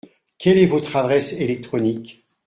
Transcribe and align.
Quelle 0.39 0.57
est 0.57 0.65
votre 0.65 0.95
adresse 0.95 1.33
électronique? 1.33 2.25